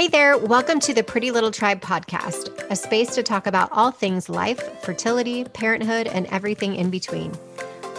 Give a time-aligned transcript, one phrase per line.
[0.00, 3.90] Hey there, welcome to the Pretty Little Tribe podcast, a space to talk about all
[3.90, 7.34] things life, fertility, parenthood, and everything in between.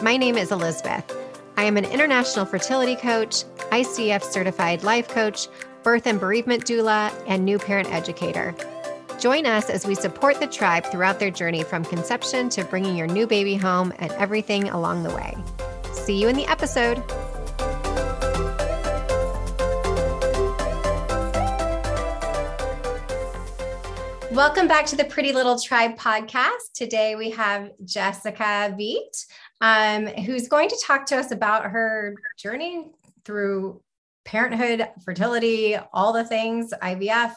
[0.02, 1.16] My name is Elizabeth.
[1.58, 5.48] I am an international fertility coach, ICF certified life coach,
[5.84, 8.56] birth and bereavement doula, and new parent educator.
[9.20, 13.06] Join us as we support the tribe throughout their journey from conception to bringing your
[13.06, 15.38] new baby home and everything along the way.
[15.94, 17.04] See you in the episode.
[24.32, 26.72] Welcome back to the Pretty Little Tribe podcast.
[26.74, 29.26] Today we have Jessica Veet,
[29.60, 32.92] um, who's going to talk to us about her journey
[33.26, 33.82] through
[34.24, 37.34] parenthood, fertility, all the things, IVF,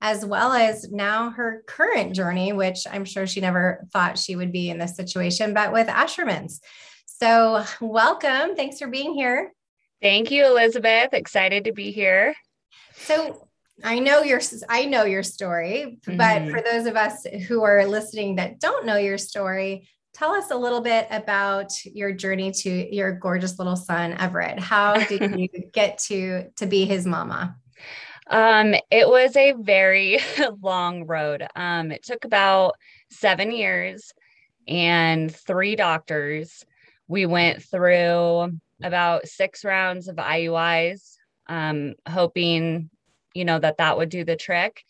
[0.00, 4.52] as well as now her current journey, which I'm sure she never thought she would
[4.52, 6.60] be in this situation, but with Asherman's.
[7.06, 8.54] So, welcome.
[8.54, 9.52] Thanks for being here.
[10.00, 11.12] Thank you, Elizabeth.
[11.12, 12.36] Excited to be here.
[12.94, 13.45] So,
[13.84, 16.50] I know your I know your story, but mm-hmm.
[16.50, 20.56] for those of us who are listening that don't know your story, tell us a
[20.56, 24.58] little bit about your journey to your gorgeous little son Everett.
[24.58, 27.56] How did you get to to be his mama?
[28.28, 30.18] Um, it was a very
[30.62, 31.46] long road.
[31.54, 32.76] Um, it took about
[33.10, 34.12] seven years
[34.66, 36.64] and three doctors.
[37.08, 41.16] We went through about six rounds of IUIs,
[41.46, 42.90] um, hoping
[43.36, 44.82] you know, that that would do the trick.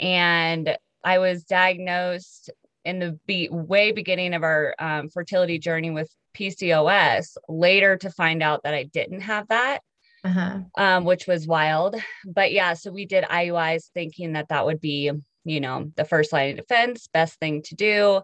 [0.00, 2.50] And I was diagnosed
[2.84, 8.42] in the be- way beginning of our um, fertility journey with PCOS, later to find
[8.42, 9.80] out that I didn't have that.
[10.24, 10.58] Uh-huh.
[10.76, 11.94] Um, which was wild.
[12.26, 15.12] But yeah, so we did IUIs thinking that that would be,
[15.44, 18.22] you know, the first line of defense, best thing to do.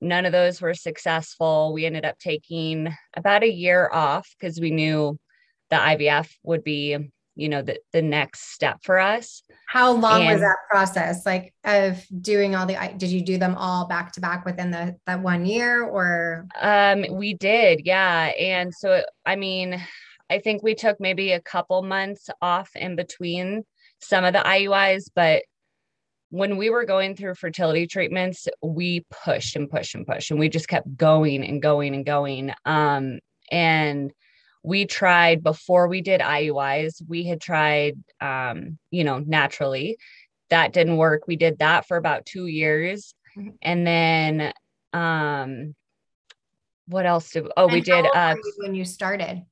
[0.00, 1.72] None of those were successful.
[1.72, 5.20] We ended up taking about a year off because we knew
[5.70, 6.98] the IVF would be
[7.36, 9.42] you know the, the next step for us.
[9.68, 13.54] How long and, was that process like of doing all the did you do them
[13.56, 16.46] all back to back within the that one year or?
[16.60, 18.32] Um we did yeah.
[18.38, 19.80] And so i mean
[20.30, 23.64] i think we took maybe a couple months off in between
[24.00, 25.42] some of the iuis but
[26.30, 30.48] when we were going through fertility treatments we pushed and pushed and pushed and we
[30.48, 32.52] just kept going and going and going.
[32.64, 33.20] Um
[33.50, 34.12] and
[34.66, 39.96] we tried before we did IUIs, we had tried, um, you know, naturally.
[40.50, 41.28] That didn't work.
[41.28, 43.14] We did that for about two years.
[43.38, 43.50] Mm-hmm.
[43.62, 44.52] And then,
[44.92, 45.76] um,
[46.88, 49.44] what else did, oh, and we did, uh, when you started.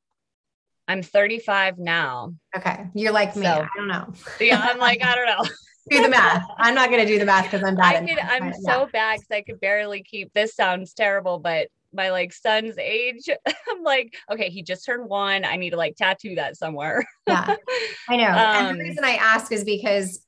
[0.89, 2.35] I'm 35 now.
[2.57, 2.89] Okay.
[2.95, 3.47] You're like me.
[3.47, 4.13] So, I don't know.
[4.41, 4.59] yeah.
[4.61, 5.49] I'm like, I don't know.
[5.91, 6.45] do the math.
[6.59, 8.03] I'm not going to do the math because I'm bad.
[8.03, 12.11] I could, I'm so bad because I could barely keep, this sounds terrible, but my
[12.11, 13.29] like son's age.
[13.47, 15.45] I'm like, okay, he just turned one.
[15.45, 17.05] I need to like tattoo that somewhere.
[17.27, 17.57] yeah,
[18.09, 18.29] I know.
[18.29, 20.25] Um, and the um, reason I ask is because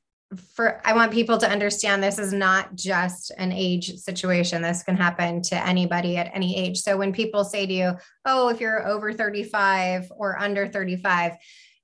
[0.54, 4.62] for I want people to understand this is not just an age situation.
[4.62, 6.78] This can happen to anybody at any age.
[6.78, 7.92] So when people say to you,
[8.24, 11.36] "Oh, if you're over 35 or under 35,"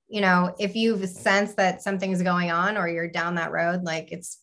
[0.09, 4.11] you know, if you've sensed that something's going on or you're down that road, like
[4.11, 4.39] it's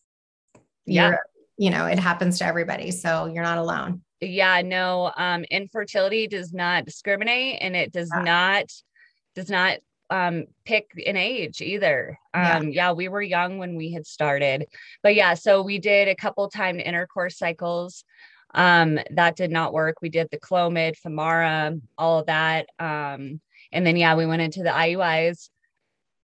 [0.87, 1.17] yeah,
[1.59, 2.91] you know, it happens to everybody.
[2.91, 8.23] So you're not alone yeah no um infertility does not discriminate and it does yeah.
[8.23, 8.65] not
[9.35, 9.79] does not
[10.11, 12.89] um pick an age either um yeah.
[12.89, 12.93] yeah.
[12.93, 14.67] we were young when we had started
[15.03, 18.05] but yeah so we did a couple timed intercourse cycles
[18.55, 23.41] um that did not work we did the clomid femara all of that um
[23.73, 25.49] and then yeah we went into the iuis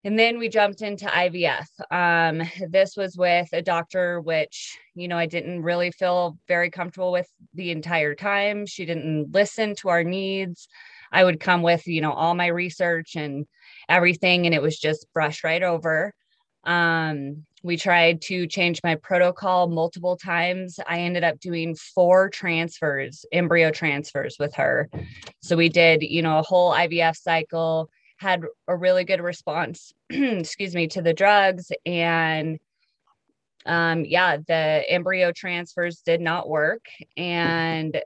[0.05, 1.67] and then we jumped into IVF.
[1.91, 7.11] Um, this was with a doctor, which, you know, I didn't really feel very comfortable
[7.11, 8.67] with the entire time.
[8.67, 10.69] She didn't listen to our needs.
[11.11, 13.47] I would come with, you know, all my research and
[13.89, 16.13] everything, and it was just brushed right over.
[16.65, 20.79] Um, we tried to change my protocol multiple times.
[20.87, 24.91] I ended up doing four transfers, embryo transfers with her.
[25.41, 30.75] So we did, you know, a whole IVF cycle had a really good response, excuse
[30.75, 31.71] me, to the drugs.
[31.85, 32.59] And
[33.67, 36.85] um, yeah, the embryo transfers did not work.
[37.17, 38.01] And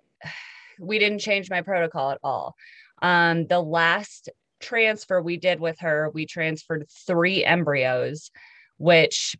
[0.79, 2.55] we didn't change my protocol at all.
[3.03, 4.29] Um, the last
[4.61, 8.31] transfer we did with her, we transferred three embryos,
[8.77, 9.37] which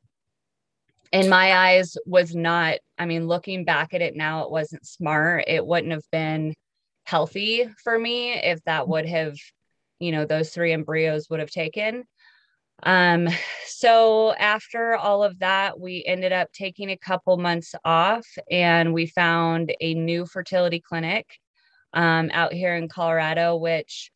[1.13, 5.45] in my eyes was not, I mean, looking back at it now, it wasn't smart.
[5.47, 6.55] It wouldn't have been
[7.05, 9.35] healthy for me if that would have
[9.99, 12.05] you know those three embryos would have taken.
[12.83, 13.29] Um
[13.67, 19.07] so after all of that we ended up taking a couple months off and we
[19.07, 21.27] found a new fertility clinic
[21.95, 24.13] um, out here in colorado which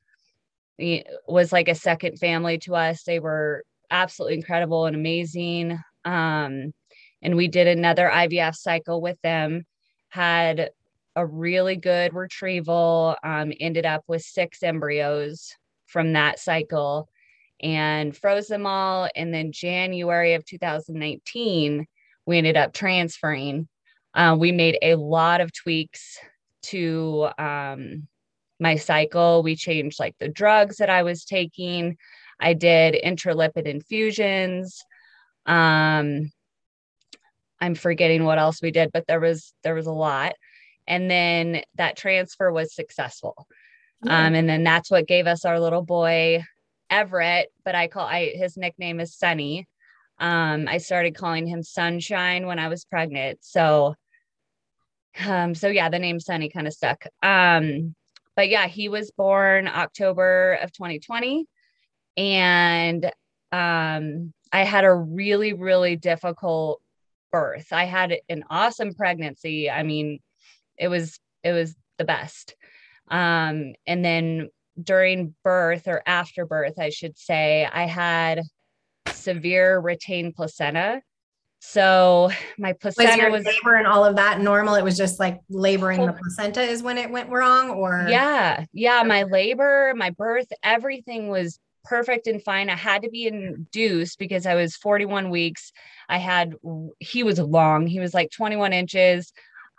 [1.26, 3.05] was like a second family to us.
[3.05, 5.78] They were absolutely incredible and amazing.
[6.05, 6.73] Um,
[7.20, 9.64] and we did another IVF cycle with them,
[10.08, 10.70] had
[11.14, 15.55] a really good retrieval, um, ended up with six embryos
[15.92, 17.08] from that cycle
[17.62, 19.08] and froze them all.
[19.14, 21.86] And then January of 2019,
[22.26, 23.68] we ended up transferring.
[24.14, 26.18] Uh, we made a lot of tweaks
[26.62, 28.08] to um,
[28.58, 29.42] my cycle.
[29.42, 31.96] We changed like the drugs that I was taking.
[32.40, 34.84] I did intralipid infusions.
[35.46, 36.32] Um,
[37.60, 40.34] I'm forgetting what else we did, but there was there was a lot.
[40.88, 43.46] And then that transfer was successful.
[44.04, 44.26] Yeah.
[44.26, 46.44] Um, and then that's what gave us our little boy
[46.90, 49.66] Everett, but I call I his nickname is Sunny.
[50.19, 53.38] Um, I started calling him Sunshine when I was pregnant.
[53.43, 53.94] So
[55.26, 57.04] um, so yeah, the name Sunny kind of stuck.
[57.22, 57.94] Um,
[58.37, 61.46] but yeah, he was born October of 2020.
[62.16, 63.04] And
[63.50, 66.81] um, I had a really, really difficult
[67.31, 67.72] birth.
[67.72, 69.70] I had an awesome pregnancy.
[69.70, 70.20] I mean,
[70.78, 72.54] it was it was the best.
[73.08, 74.49] Um, and then
[74.82, 78.43] during birth or after birth, I should say, I had
[79.08, 81.02] severe retained placenta.
[81.64, 84.75] So my placenta was, was labor and all of that normal.
[84.75, 89.04] It was just like laboring the placenta is when it went wrong, or yeah, yeah.
[89.04, 92.69] My labor, my birth, everything was perfect and fine.
[92.69, 95.72] I had to be induced because I was 41 weeks.
[96.08, 96.54] I had
[96.99, 97.87] he was long.
[97.87, 99.32] He was like 21 inches.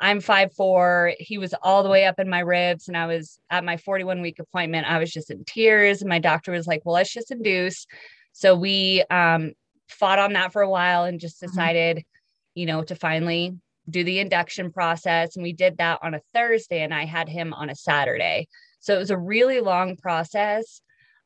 [0.04, 1.14] I'm five four.
[1.18, 4.22] He was all the way up in my ribs, and I was at my 41
[4.22, 4.86] week appointment.
[4.86, 7.88] I was just in tears, and my doctor was like, "Well, let's just induce."
[8.34, 9.54] So we um,
[9.88, 11.48] fought on that for a while and just mm-hmm.
[11.48, 12.60] decided, mm-hmm.
[12.60, 13.56] you know, to finally
[13.90, 15.38] do the induction process.
[15.38, 18.48] And we did that on a Thursday and I had him on a Saturday.
[18.80, 20.82] So it was a really long process.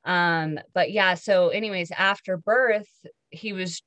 [0.06, 2.90] Um, but yeah, so anyways, after birth,
[3.30, 3.82] he was,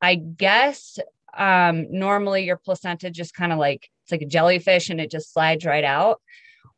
[0.00, 0.98] I guess,
[1.36, 5.32] um, normally your placenta just kind of like it's like a jellyfish and it just
[5.32, 6.20] slides right out.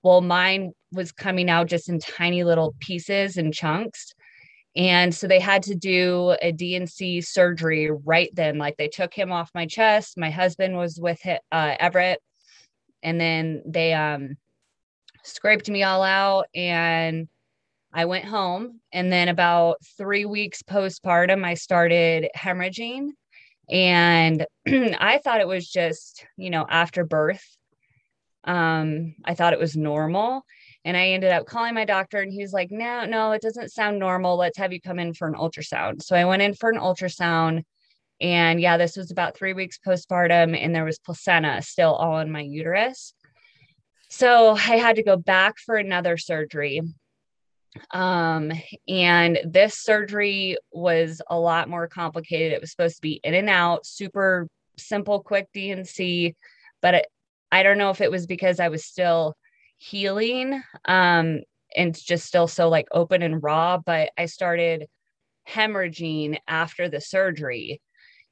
[0.02, 4.14] Well, mine was coming out just in tiny little pieces and chunks.
[4.74, 8.56] And so they had to do a D&C surgery right then.
[8.56, 10.16] Like they took him off my chest.
[10.16, 11.36] My husband was with uh,
[11.78, 12.22] Everett,
[13.02, 14.36] and then they um,
[15.22, 16.46] scraped me all out.
[16.54, 17.28] And
[17.92, 18.80] I went home.
[18.90, 23.08] And then about three weeks postpartum, I started hemorrhaging.
[23.68, 27.44] And I thought it was just, you know, after birth.
[28.44, 30.44] Um, I thought it was normal.
[30.84, 33.72] And I ended up calling my doctor and he was like, no, no, it doesn't
[33.72, 34.36] sound normal.
[34.36, 36.02] Let's have you come in for an ultrasound.
[36.02, 37.64] So I went in for an ultrasound.
[38.20, 42.32] And yeah, this was about three weeks postpartum, and there was placenta still all in
[42.32, 43.14] my uterus.
[44.08, 46.80] So I had to go back for another surgery.
[47.90, 48.52] Um,
[48.86, 52.52] and this surgery was a lot more complicated.
[52.52, 56.34] It was supposed to be in and out, super simple, quick D&C,
[56.82, 57.06] but it,
[57.50, 59.34] I don't know if it was because I was still
[59.78, 61.40] healing um
[61.74, 64.86] and just still so like open and raw but i started
[65.48, 67.80] hemorrhaging after the surgery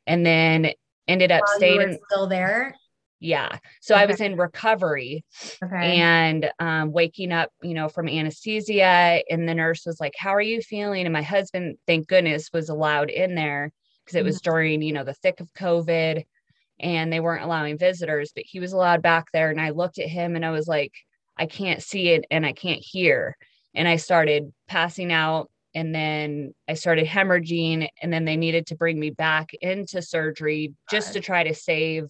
[0.06, 0.72] and then
[1.06, 2.74] ended up While staying still there
[3.20, 4.02] yeah so okay.
[4.02, 5.24] i was in recovery
[5.62, 5.96] okay.
[5.98, 10.40] and um, waking up you know from anesthesia and the nurse was like how are
[10.40, 13.72] you feeling and my husband thank goodness was allowed in there
[14.04, 14.50] because it was mm-hmm.
[14.50, 16.24] during you know the thick of covid
[16.78, 20.08] and they weren't allowing visitors but he was allowed back there and i looked at
[20.08, 20.92] him and i was like
[21.36, 23.36] I can't see it and I can't hear.
[23.74, 28.76] And I started passing out and then I started hemorrhaging and then they needed to
[28.76, 32.06] bring me back into surgery just to try to save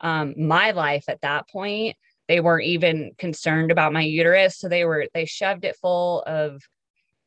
[0.00, 1.96] um, my life at that point.
[2.28, 4.58] They weren't even concerned about my uterus.
[4.58, 6.62] So they were, they shoved it full of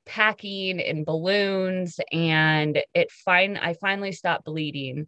[0.06, 5.08] packing and balloons and it fine I finally stopped bleeding.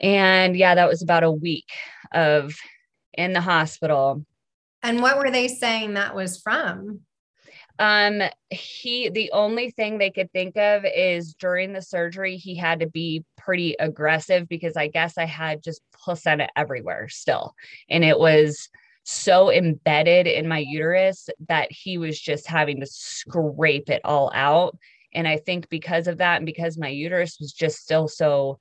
[0.00, 1.68] And yeah, that was about a week
[2.12, 2.54] of
[3.14, 4.24] in the hospital.
[4.82, 7.00] And what were they saying that was from?
[7.78, 12.80] Um, he the only thing they could think of is during the surgery, he had
[12.80, 17.54] to be pretty aggressive because I guess I had just placenta everywhere still.
[17.90, 18.68] And it was
[19.04, 24.76] so embedded in my uterus that he was just having to scrape it all out.
[25.14, 28.58] And I think because of that, and because my uterus was just still so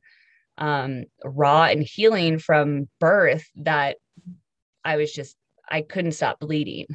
[0.57, 3.97] um, raw and healing from birth, that
[4.83, 5.35] I was just
[5.67, 6.85] I couldn't stop bleeding.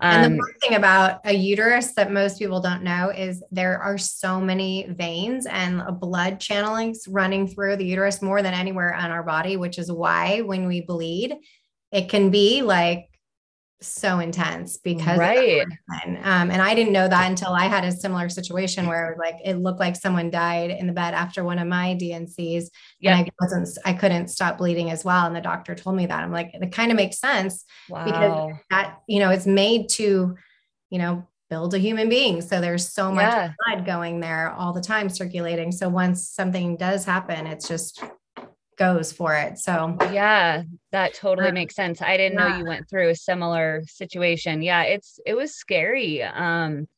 [0.00, 3.78] Um, and the one thing about a uterus that most people don't know is there
[3.78, 9.10] are so many veins and blood channelings running through the uterus more than anywhere on
[9.10, 11.36] our body, which is why when we bleed,
[11.92, 13.09] it can be like
[13.82, 15.66] so intense because right.
[16.22, 19.54] Um, and I didn't know that until I had a similar situation where like it
[19.54, 22.70] looked like someone died in the bed after one of my D&Cs.
[23.00, 23.16] Yeah.
[23.16, 25.26] And I wasn't, I couldn't stop bleeding as well.
[25.26, 26.22] And the doctor told me that.
[26.22, 28.04] I'm like, it kind of makes sense wow.
[28.04, 30.36] because that, you know, it's made to,
[30.90, 32.40] you know, build a human being.
[32.42, 33.52] So there's so much yeah.
[33.66, 35.72] blood going there all the time circulating.
[35.72, 38.02] So once something does happen, it's just
[38.80, 39.58] goes for it.
[39.58, 42.00] So yeah, that totally makes sense.
[42.00, 42.48] I didn't yeah.
[42.48, 44.62] know you went through a similar situation.
[44.62, 46.22] Yeah, it's it was scary.
[46.22, 46.88] Um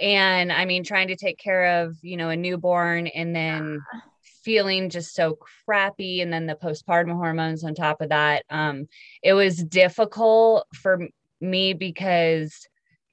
[0.00, 4.00] and I mean trying to take care of, you know, a newborn and then yeah.
[4.42, 8.44] feeling just so crappy and then the postpartum hormones on top of that.
[8.50, 8.88] Um
[9.22, 11.06] it was difficult for
[11.40, 12.66] me because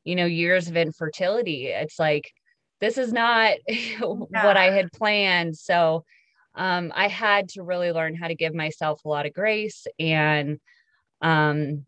[0.04, 1.68] you know, years of infertility.
[1.68, 2.32] It's like
[2.80, 4.00] this is not yeah.
[4.02, 5.56] what I had planned.
[5.56, 6.06] So
[6.58, 10.60] um, I had to really learn how to give myself a lot of grace and,
[11.22, 11.86] um,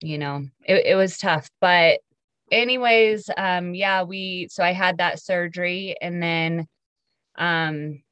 [0.00, 2.00] you know, it, it was tough, but
[2.50, 6.66] anyways, um, yeah, we, so I had that surgery and then,
[7.36, 8.02] um,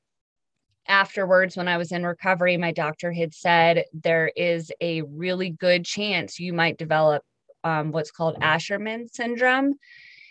[0.88, 5.84] afterwards when I was in recovery, my doctor had said there is a really good
[5.84, 7.24] chance you might develop
[7.64, 9.74] um, what's called Asherman syndrome.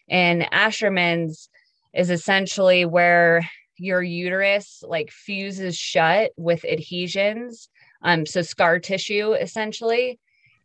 [0.08, 1.50] And Asherman's
[1.94, 7.70] is essentially where your uterus like fuses shut with adhesions
[8.02, 10.20] um so scar tissue essentially.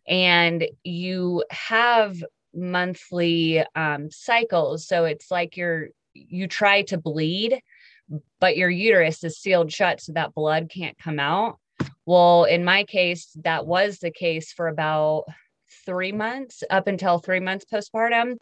[0.09, 2.23] And you have
[2.55, 4.87] monthly um cycles.
[4.87, 7.61] So it's like you're you try to bleed
[8.41, 11.59] but your uterus is sealed shut so that blood can't come out.
[12.07, 15.25] Well in my case that was the case for about
[15.87, 18.37] three months up until three months postpartum.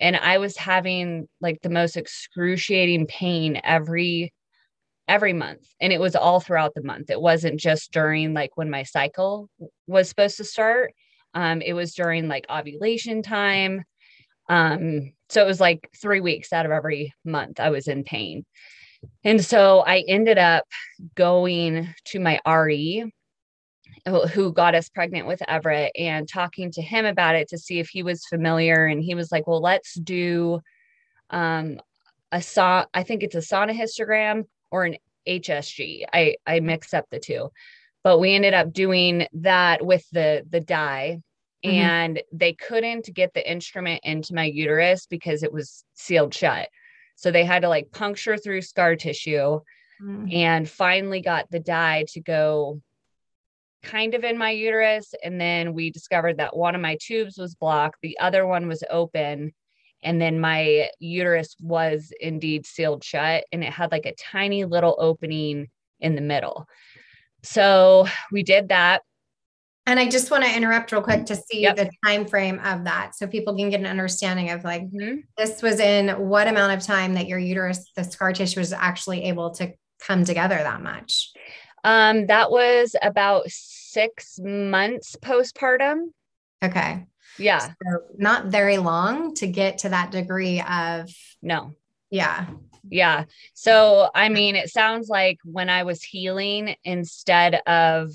[0.00, 4.32] And I was having like the most excruciating pain every
[5.08, 7.10] every month and it was all throughout the month.
[7.10, 9.50] It wasn't just during like when my cycle
[9.86, 10.92] was supposed to start.
[11.34, 13.82] Um it was during like ovulation time.
[14.48, 18.44] Um so it was like 3 weeks out of every month I was in pain.
[19.24, 20.64] And so I ended up
[21.16, 23.12] going to my RE
[24.06, 27.88] who got us pregnant with Everett and talking to him about it to see if
[27.88, 28.86] he was familiar.
[28.86, 30.60] And he was like, well, let's do
[31.30, 31.80] um,
[32.32, 34.96] a saw, I think it's a sonohystogram or an
[35.28, 36.04] HSG.
[36.12, 37.50] I, I mix up the two,
[38.02, 41.20] but we ended up doing that with the, the dye
[41.64, 41.76] mm-hmm.
[41.76, 46.68] and they couldn't get the instrument into my uterus because it was sealed shut.
[47.14, 49.60] So they had to like puncture through scar tissue
[50.02, 50.26] mm-hmm.
[50.32, 52.80] and finally got the dye to go
[53.82, 55.14] kind of in my uterus.
[55.22, 58.84] And then we discovered that one of my tubes was blocked, the other one was
[58.90, 59.52] open.
[60.04, 64.96] And then my uterus was indeed sealed shut and it had like a tiny little
[64.98, 65.68] opening
[66.00, 66.66] in the middle.
[67.44, 69.02] So we did that.
[69.86, 71.76] And I just want to interrupt real quick to see yep.
[71.76, 75.20] the time frame of that so people can get an understanding of like mm-hmm.
[75.36, 79.24] this was in what amount of time that your uterus, the scar tissue was actually
[79.24, 81.32] able to come together that much.
[81.84, 86.12] Um, that was about six months postpartum.
[86.62, 87.06] Okay.
[87.38, 87.60] Yeah.
[87.60, 91.10] So not very long to get to that degree of
[91.40, 91.74] no.
[92.10, 92.46] Yeah.
[92.88, 93.24] Yeah.
[93.54, 98.12] So, I mean, it sounds like when I was healing, instead of,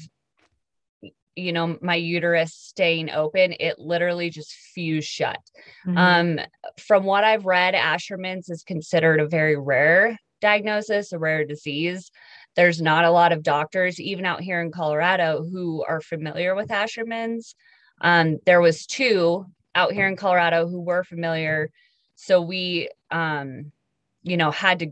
[1.36, 5.40] you know, my uterus staying open, it literally just fused shut.
[5.86, 5.98] Mm-hmm.
[5.98, 6.40] Um,
[6.80, 12.12] from what I've read, Asherman's is considered a very rare diagnosis, a rare disease.
[12.58, 16.70] There's not a lot of doctors, even out here in Colorado, who are familiar with
[16.70, 17.56] Asherman's.
[18.02, 19.46] Um, there was two
[19.76, 21.70] out here in Colorado who were familiar.
[22.16, 23.72] So we, um,
[24.24, 24.90] you know, had to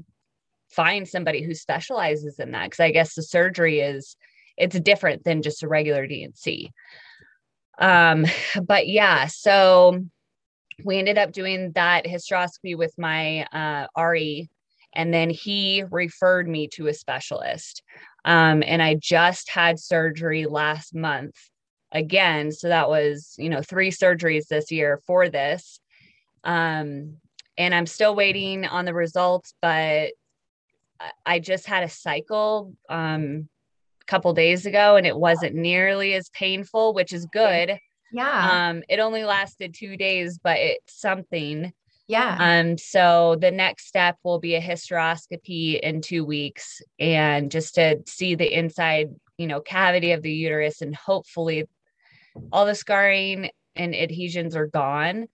[0.69, 4.15] find somebody who specializes in that because I guess the surgery is
[4.57, 6.71] it's different than just a regular D&C.
[7.79, 8.25] Um,
[8.61, 10.05] but yeah, so
[10.83, 14.49] we ended up doing that hysteroscopy with my uh, RE
[14.95, 17.83] and then he referred me to a specialist.
[18.23, 21.35] Um, and I just had surgery last month
[21.91, 22.51] again.
[22.51, 25.79] So that was, you know, three surgeries this year for this.
[26.43, 27.17] Um,
[27.57, 30.11] and I'm still waiting on the results, but
[31.25, 33.49] I just had a cycle um,
[34.01, 37.77] a couple days ago and it wasn't nearly as painful, which is good.
[38.11, 38.69] Yeah.
[38.69, 41.73] Um, it only lasted two days, but it's something.
[42.07, 42.37] Yeah.
[42.39, 48.01] Um, so the next step will be a hysteroscopy in two weeks and just to
[48.05, 51.65] see the inside, you know, cavity of the uterus and hopefully
[52.51, 55.27] all the scarring and adhesions are gone.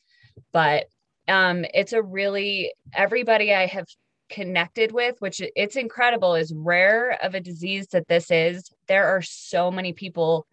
[0.53, 0.85] But
[1.27, 3.85] um, it's a really everybody I have
[4.29, 8.71] connected with, which it's incredible, is rare of a disease that this is.
[8.87, 10.47] There are so many people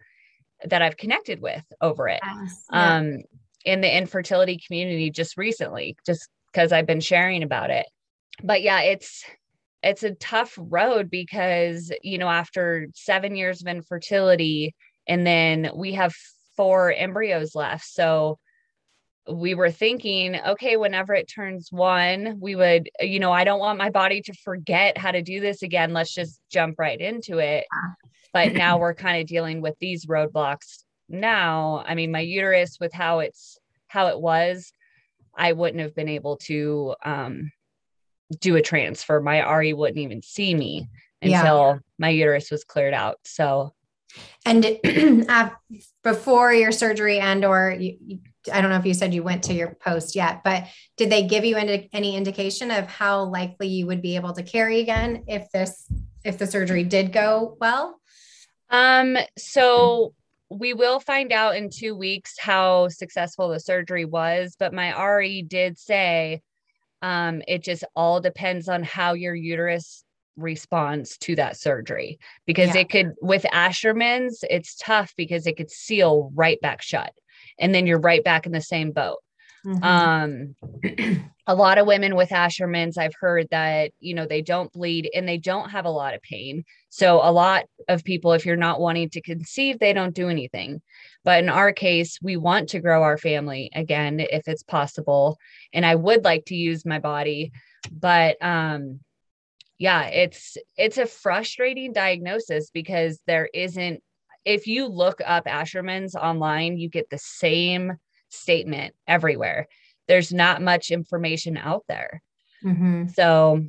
[0.65, 2.19] that I've connected with over it.
[2.21, 2.97] Yes, yeah.
[2.97, 3.23] Um,
[3.69, 7.85] in the infertility community just recently, just because I've been sharing about it.
[8.43, 9.23] But yeah, it's
[9.83, 14.75] it's a tough road because you know after seven years of infertility
[15.07, 16.13] and then we have
[16.57, 17.85] four embryos left.
[17.85, 18.39] So
[19.29, 23.77] we were thinking okay whenever it turns one we would you know i don't want
[23.77, 25.93] my body to forget how to do this again.
[25.93, 27.65] Let's just jump right into it.
[28.33, 31.83] But now we're kind of dealing with these roadblocks now.
[31.85, 33.58] I mean my uterus with how it's
[33.89, 34.71] how it was
[35.35, 37.51] i wouldn't have been able to um
[38.37, 39.19] do a transfer.
[39.19, 40.87] My RE wouldn't even see me
[41.21, 41.77] until yeah.
[41.97, 43.19] my uterus was cleared out.
[43.25, 43.73] So,
[44.45, 44.79] and
[46.03, 48.19] before your surgery and or you,
[48.51, 50.65] I don't know if you said you went to your post yet, but
[50.97, 54.43] did they give you any, any indication of how likely you would be able to
[54.43, 55.91] carry again if this
[56.23, 57.99] if the surgery did go well?
[58.69, 60.13] Um, so
[60.49, 65.43] we will find out in two weeks how successful the surgery was, but my RE
[65.43, 66.41] did say
[67.01, 70.03] um, it just all depends on how your uterus
[70.35, 72.81] responds to that surgery because yeah.
[72.81, 77.13] it could with Asherman's it's tough because it could seal right back shut
[77.59, 79.17] and then you're right back in the same boat
[79.65, 79.83] Mm-hmm.
[79.83, 80.55] Um,
[81.47, 85.27] a lot of women with Asherman's, I've heard that, you know, they don't bleed and
[85.27, 86.63] they don't have a lot of pain.
[86.89, 90.81] So a lot of people, if you're not wanting to conceive, they don't do anything.
[91.23, 95.37] But in our case, we want to grow our family again, if it's possible.
[95.73, 97.51] And I would like to use my body,
[97.91, 98.99] but, um,
[99.77, 104.03] yeah, it's, it's a frustrating diagnosis because there isn't,
[104.45, 107.93] if you look up Asherman's online, you get the same
[108.29, 109.67] statement everywhere.
[110.07, 112.21] There's not much information out there.
[112.63, 113.07] Mm-hmm.
[113.09, 113.63] So,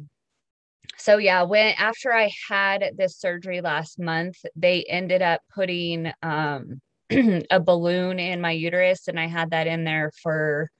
[0.97, 6.81] so yeah, when after I had this surgery last month, they ended up putting um,
[7.11, 10.71] a balloon in my uterus, and I had that in there for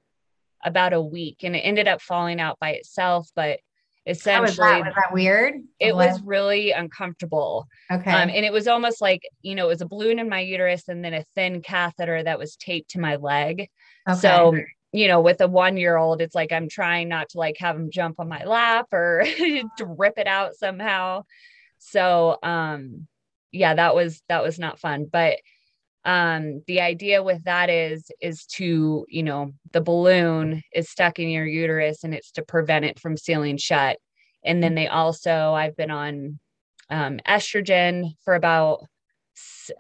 [0.65, 3.29] about a week, and it ended up falling out by itself.
[3.35, 3.61] But
[4.07, 4.85] essentially was that?
[4.85, 6.11] was that, weird it what?
[6.11, 9.87] was really uncomfortable okay um, and it was almost like you know it was a
[9.87, 13.69] balloon in my uterus and then a thin catheter that was taped to my leg
[14.09, 14.19] okay.
[14.19, 14.57] so
[14.93, 17.77] you know with a one year old it's like i'm trying not to like have
[17.77, 19.23] him jump on my lap or
[19.77, 21.23] to rip it out somehow
[21.79, 23.07] so um
[23.53, 25.37] yeah that was that was not fun but
[26.05, 31.29] um the idea with that is is to you know the balloon is stuck in
[31.29, 33.99] your uterus and it's to prevent it from sealing shut.
[34.43, 36.39] And then they also i've been on
[36.89, 38.81] um, estrogen for about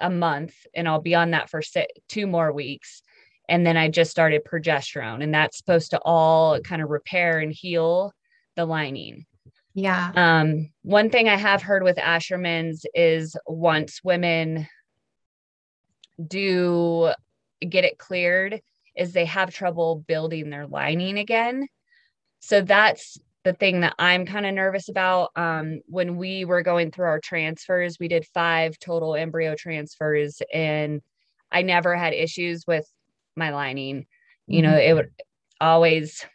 [0.00, 1.62] a month and i'll be on that for
[2.08, 3.02] two more weeks.
[3.48, 7.52] And then i just started progesterone and that's supposed to all kind of repair and
[7.52, 8.12] heal
[8.56, 9.24] the lining.
[9.72, 10.12] Yeah.
[10.14, 14.68] Um one thing i have heard with asherman's is once women
[16.26, 17.12] do
[17.68, 18.60] get it cleared
[18.96, 21.66] is they have trouble building their lining again.
[22.40, 25.30] So that's the thing that I'm kind of nervous about.
[25.36, 31.00] Um, when we were going through our transfers, we did five total embryo transfers, and
[31.50, 32.86] I never had issues with
[33.36, 34.06] my lining.
[34.46, 34.90] You know, mm-hmm.
[34.90, 35.10] it would
[35.60, 36.26] always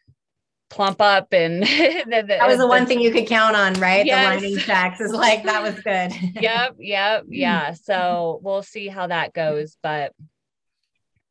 [0.69, 4.05] plump up and the, the, that was the, one thing you could count on right?
[4.05, 4.41] Yes.
[4.41, 6.13] the lining checks is like that was good.
[6.41, 7.73] Yep yep yeah.
[7.73, 10.13] So we'll see how that goes but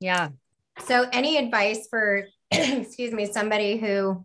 [0.00, 0.28] yeah.
[0.80, 4.24] So any advice for excuse me somebody who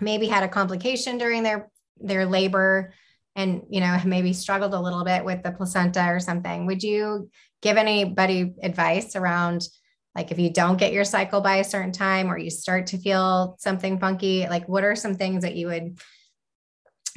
[0.00, 2.92] maybe had a complication during their their labor
[3.36, 6.66] and you know maybe struggled a little bit with the placenta or something?
[6.66, 7.30] Would you
[7.62, 9.66] give anybody advice around
[10.14, 12.98] like if you don't get your cycle by a certain time or you start to
[12.98, 15.98] feel something funky like what are some things that you would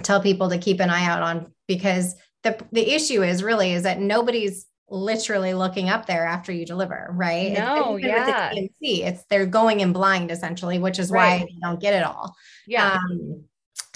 [0.03, 1.51] tell people to keep an eye out on?
[1.67, 6.65] Because the the issue is really is that nobody's literally looking up there after you
[6.65, 7.53] deliver right?
[7.53, 8.51] No it's, yeah.
[8.81, 11.41] It's they're going in blind essentially which is right.
[11.41, 12.35] why you don't get it all.
[12.65, 12.93] Yeah.
[12.93, 13.43] Um,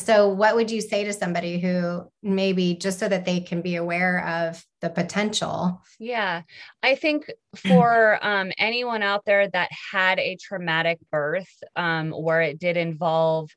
[0.02, 3.76] so, what would you say to somebody who maybe just so that they can be
[3.76, 5.82] aware of the potential?
[6.00, 6.42] Yeah,
[6.82, 12.60] I think for um, anyone out there that had a traumatic birth um, where it
[12.60, 13.50] did involve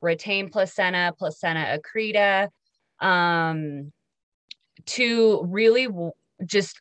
[0.00, 2.48] retained placenta, placenta accreta,
[3.00, 3.92] um,
[4.86, 5.88] to really
[6.46, 6.80] just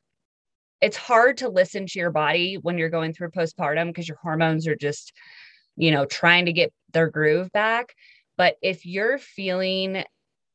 [0.80, 4.68] it's hard to listen to your body when you're going through postpartum because your hormones
[4.68, 5.12] are just
[5.76, 7.96] you know trying to get their groove back
[8.38, 10.04] but if you're feeling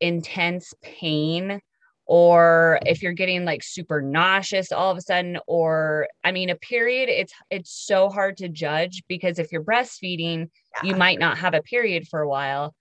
[0.01, 1.61] intense pain,
[2.07, 6.57] or if you're getting like super nauseous all of a sudden or i mean a
[6.57, 10.89] period it's it's so hard to judge because if you're breastfeeding yeah.
[10.89, 12.75] you might not have a period for a while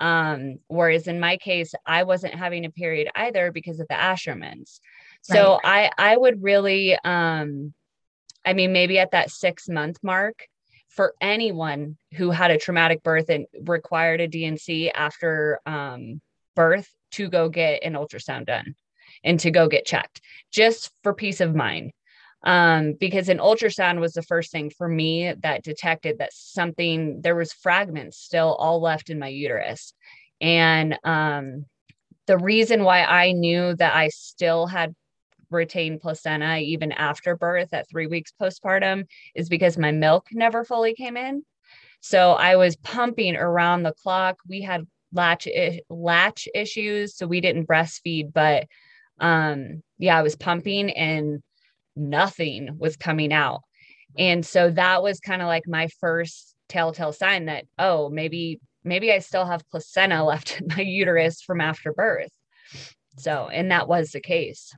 [0.00, 4.80] um whereas in my case i wasn't having a period either because of the ashermans
[5.20, 5.92] so right.
[5.98, 7.74] i i would really um
[8.44, 10.46] i mean maybe at that 6 month mark
[10.94, 16.20] for anyone who had a traumatic birth and required a D&C after um,
[16.54, 18.74] birth to go get an ultrasound done
[19.24, 21.92] and to go get checked just for peace of mind.
[22.44, 27.36] Um, because an ultrasound was the first thing for me that detected that something, there
[27.36, 29.94] was fragments still all left in my uterus.
[30.40, 31.66] And um,
[32.26, 34.94] the reason why I knew that I still had
[35.52, 40.94] retained placenta even after birth at three weeks postpartum is because my milk never fully
[40.94, 41.44] came in.
[42.00, 44.38] So I was pumping around the clock.
[44.48, 45.46] We had latch
[45.88, 48.66] latch issues, so we didn't breastfeed, but
[49.20, 51.42] um yeah, I was pumping and
[51.94, 53.62] nothing was coming out.
[54.18, 59.12] And so that was kind of like my first telltale sign that oh, maybe maybe
[59.12, 62.32] I still have placenta left in my uterus from after birth.
[63.18, 64.74] So, and that was the case.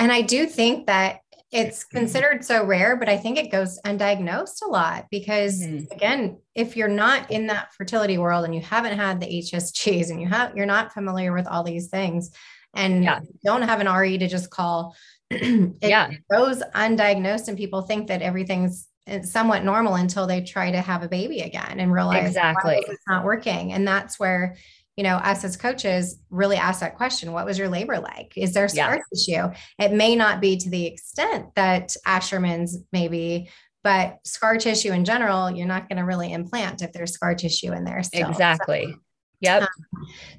[0.00, 1.20] And I do think that
[1.52, 5.92] it's considered so rare, but I think it goes undiagnosed a lot because mm-hmm.
[5.92, 10.20] again, if you're not in that fertility world and you haven't had the HSGs and
[10.20, 12.30] you have you're not familiar with all these things
[12.74, 13.20] and yeah.
[13.44, 14.96] don't have an RE to just call,
[15.30, 16.10] it yeah.
[16.32, 18.88] goes undiagnosed and people think that everything's
[19.22, 23.24] somewhat normal until they try to have a baby again and realize exactly it's not
[23.24, 23.72] working.
[23.72, 24.56] And that's where
[24.96, 28.32] you know, us as coaches really ask that question What was your labor like?
[28.36, 29.02] Is there scar yeah.
[29.14, 29.56] tissue?
[29.78, 33.50] It may not be to the extent that Asherman's maybe,
[33.82, 37.72] but scar tissue in general, you're not going to really implant if there's scar tissue
[37.72, 38.02] in there.
[38.02, 38.28] Still.
[38.28, 38.86] Exactly.
[38.92, 38.98] So,
[39.40, 39.62] yep.
[39.62, 39.68] Um,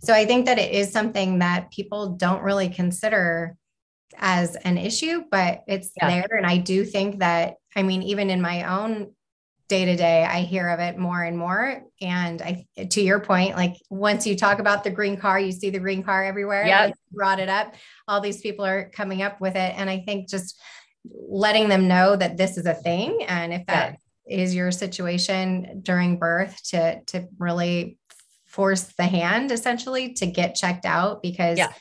[0.04, 3.56] so I think that it is something that people don't really consider
[4.18, 6.10] as an issue, but it's yeah.
[6.10, 6.38] there.
[6.38, 9.14] And I do think that, I mean, even in my own
[9.72, 11.82] day to day i hear of it more and more.
[12.02, 15.70] And i to your point like once you talk about the green car you see
[15.70, 16.66] the green car everywhere.
[16.66, 17.74] Yeah like brought it up.
[18.06, 19.74] All these people are coming up with it.
[19.78, 20.60] And i think just
[21.06, 24.38] letting them know that this is a thing and if that yeah.
[24.44, 27.98] is your situation during birth to to really
[28.46, 31.72] force the hand essentially to get checked out because yeah.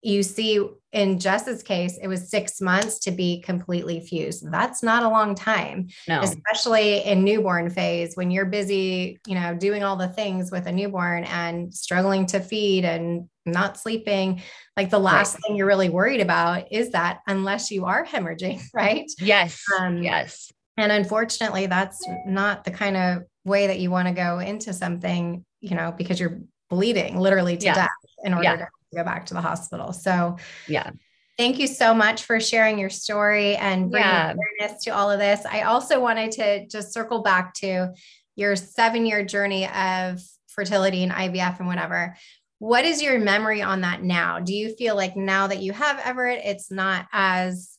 [0.00, 4.50] you see in Jess's case, it was six months to be completely fused.
[4.50, 6.20] That's not a long time, no.
[6.20, 10.72] especially in newborn phase when you're busy, you know, doing all the things with a
[10.72, 14.42] newborn and struggling to feed and not sleeping.
[14.76, 15.42] Like the last right.
[15.42, 19.10] thing you're really worried about is that unless you are hemorrhaging, right?
[19.20, 19.62] Yes.
[19.78, 20.50] Um, yes.
[20.78, 25.44] And unfortunately, that's not the kind of way that you want to go into something,
[25.60, 27.74] you know, because you're bleeding literally to yeah.
[27.74, 27.88] death
[28.24, 28.56] in order yeah.
[28.56, 29.92] to go back to the hospital.
[29.92, 30.90] So, yeah.
[31.36, 34.32] Thank you so much for sharing your story and bringing yeah.
[34.32, 35.46] awareness to all of this.
[35.46, 37.94] I also wanted to just circle back to
[38.34, 42.16] your seven year journey of fertility and IVF and whatever.
[42.58, 44.40] What is your memory on that now?
[44.40, 47.78] Do you feel like now that you have Everett, it's not as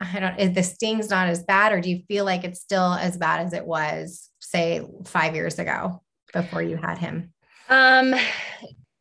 [0.00, 3.16] I don't the sting's not as bad, or do you feel like it's still as
[3.16, 7.32] bad as it was, say, five years ago before you had him?
[7.68, 8.14] Um,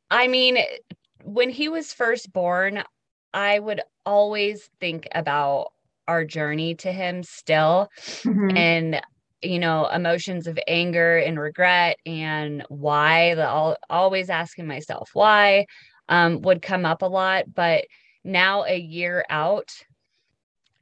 [0.09, 0.57] I mean,
[1.23, 2.83] when he was first born,
[3.33, 5.71] I would always think about
[6.07, 8.55] our journey to him still mm-hmm.
[8.55, 9.01] and
[9.41, 15.65] you know emotions of anger and regret and why the all always asking myself why
[16.09, 17.53] um, would come up a lot.
[17.53, 17.85] But
[18.23, 19.71] now a year out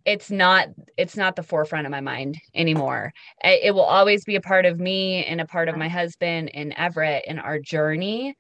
[0.05, 3.11] it's not it's not the forefront of my mind anymore.
[3.43, 6.51] It, it will always be a part of me and a part of my husband
[6.53, 8.35] and everett in our journey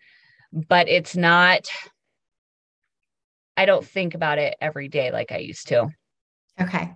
[0.55, 1.67] but it's not
[3.57, 5.89] I don't think about it every day like I used to.
[6.59, 6.93] Okay.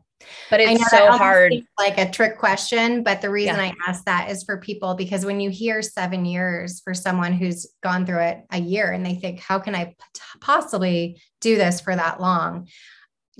[0.49, 1.53] But it's so hard.
[1.77, 3.03] Like a trick question.
[3.03, 3.71] But the reason yeah.
[3.71, 7.65] I ask that is for people because when you hear seven years for someone who's
[7.81, 9.95] gone through it a year and they think, how can I
[10.41, 12.67] possibly do this for that long?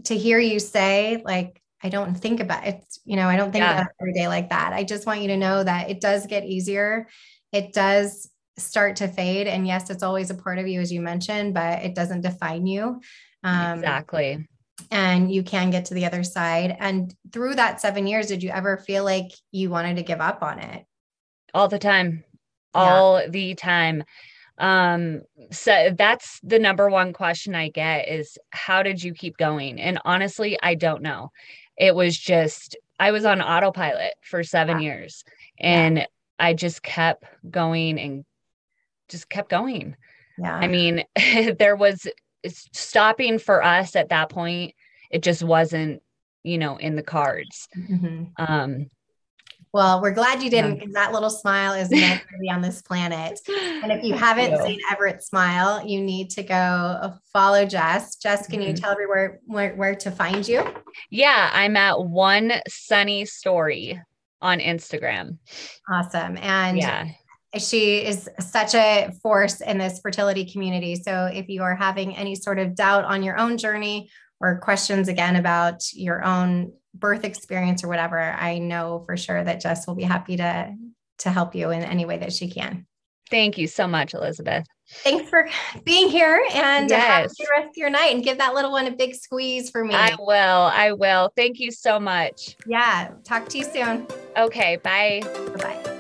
[0.06, 3.64] To hear you say, like, I don't think about it, you know, I don't think
[3.64, 3.74] yeah.
[3.74, 4.74] about it every day like that.
[4.74, 7.08] I just want you to know that it does get easier.
[7.52, 8.30] It does
[8.60, 9.48] start to fade.
[9.48, 12.68] And yes, it's always a part of you, as you mentioned, but it doesn't define
[12.68, 13.02] you.
[13.44, 14.48] Um, exactly.
[14.92, 16.76] And you can get to the other side.
[16.80, 20.42] And through that seven years, did you ever feel like you wanted to give up
[20.42, 20.86] on it?
[21.54, 22.24] All the time.
[22.74, 23.28] All yeah.
[23.30, 24.04] the time.
[24.58, 29.80] Um, so that's the number one question I get is how did you keep going?
[29.80, 31.32] And honestly, I don't know.
[31.78, 34.92] It was just, I was on autopilot for seven yeah.
[34.92, 35.24] years
[35.58, 36.06] and yeah.
[36.40, 38.26] I just kept going and
[39.10, 39.96] just kept going.
[40.38, 40.56] Yeah.
[40.56, 41.04] I mean,
[41.60, 42.08] there was
[42.48, 44.74] stopping for us at that point.
[45.12, 46.02] It just wasn't,
[46.44, 47.68] you know, in the cards.
[47.78, 48.24] Mm-hmm.
[48.38, 48.90] Um,
[49.72, 51.06] well, we're glad you didn't because yeah.
[51.06, 53.40] that little smile is meant to be on this planet.
[53.48, 54.64] And if you haven't you.
[54.64, 58.16] seen Everett smile, you need to go follow Jess.
[58.16, 58.70] Jess, can mm-hmm.
[58.70, 60.66] you tell everywhere where, where to find you?
[61.12, 64.02] Yeah, I'm at one sunny story
[64.42, 65.38] on Instagram.
[65.92, 66.38] Awesome.
[66.38, 67.06] And yeah.
[67.58, 70.96] She is such a force in this fertility community.
[70.96, 74.10] So, if you are having any sort of doubt on your own journey
[74.40, 79.62] or questions again about your own birth experience or whatever, I know for sure that
[79.62, 80.76] Jess will be happy to
[81.20, 82.86] to help you in any way that she can.
[83.30, 84.66] Thank you so much, Elizabeth.
[85.04, 85.48] Thanks for
[85.84, 87.08] being here and yes.
[87.08, 89.84] have the rest of your night and give that little one a big squeeze for
[89.84, 89.94] me.
[89.94, 90.34] I will.
[90.34, 91.32] I will.
[91.36, 92.56] Thank you so much.
[92.66, 93.12] Yeah.
[93.24, 94.08] Talk to you soon.
[94.36, 94.78] Okay.
[94.78, 95.22] Bye.
[95.58, 95.99] Bye.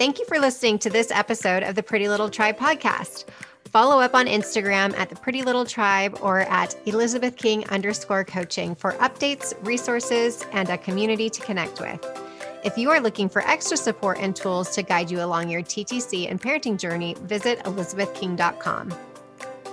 [0.00, 3.26] Thank you for listening to this episode of the Pretty Little Tribe podcast.
[3.66, 8.74] Follow up on Instagram at the Pretty Little Tribe or at Elizabeth King underscore coaching
[8.74, 12.02] for updates, resources, and a community to connect with.
[12.64, 16.30] If you are looking for extra support and tools to guide you along your TTC
[16.30, 18.94] and parenting journey, visit elizabethking.com.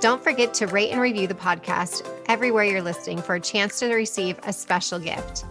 [0.02, 3.94] Don't forget to rate and review the podcast everywhere you're listening for a chance to
[3.94, 5.46] receive a special gift.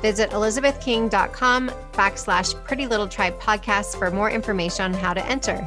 [0.00, 5.66] Visit elizabethking.com backslash pretty little tribe podcast for more information on how to enter.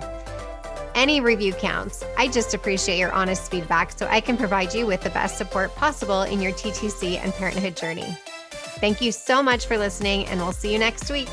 [0.96, 2.04] Any review counts.
[2.18, 5.74] I just appreciate your honest feedback so I can provide you with the best support
[5.76, 8.18] possible in your TTC and parenthood journey.
[8.80, 11.30] Thank you so much for listening, and we'll see you next week.